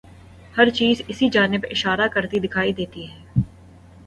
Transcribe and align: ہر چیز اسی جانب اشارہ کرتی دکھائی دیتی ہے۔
ہر 0.57 0.69
چیز 0.69 1.01
اسی 1.07 1.29
جانب 1.29 1.65
اشارہ 1.71 2.07
کرتی 2.07 2.39
دکھائی 2.39 2.73
دیتی 2.73 3.07
ہے۔ 3.07 3.41